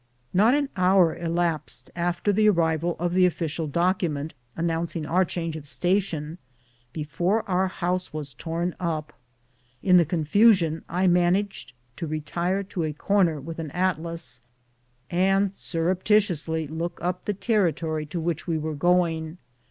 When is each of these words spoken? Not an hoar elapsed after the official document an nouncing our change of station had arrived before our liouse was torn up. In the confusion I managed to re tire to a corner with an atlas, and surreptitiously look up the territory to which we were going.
Not 0.33 0.55
an 0.55 0.69
hoar 0.75 1.15
elapsed 1.15 1.91
after 1.95 2.33
the 2.33 2.47
official 2.47 3.67
document 3.67 4.33
an 4.57 4.65
nouncing 4.65 5.05
our 5.05 5.23
change 5.23 5.55
of 5.55 5.67
station 5.67 6.23
had 6.23 6.27
arrived 6.39 6.93
before 6.93 7.47
our 7.47 7.69
liouse 7.69 8.11
was 8.11 8.33
torn 8.33 8.75
up. 8.79 9.13
In 9.83 9.97
the 9.97 10.03
confusion 10.05 10.83
I 10.89 11.05
managed 11.05 11.73
to 11.97 12.07
re 12.07 12.19
tire 12.21 12.63
to 12.63 12.83
a 12.83 12.93
corner 12.93 13.39
with 13.39 13.59
an 13.59 13.69
atlas, 13.75 14.41
and 15.11 15.53
surreptitiously 15.53 16.65
look 16.65 16.97
up 16.99 17.25
the 17.25 17.35
territory 17.35 18.07
to 18.07 18.19
which 18.19 18.47
we 18.47 18.57
were 18.57 18.73
going. 18.73 19.37